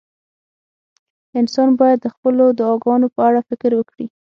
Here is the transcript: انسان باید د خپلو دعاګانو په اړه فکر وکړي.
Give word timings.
انسان 1.39 1.69
باید 1.79 1.97
د 2.01 2.07
خپلو 2.15 2.43
دعاګانو 2.59 3.07
په 3.15 3.19
اړه 3.27 3.39
فکر 3.49 3.71
وکړي. 3.75 4.07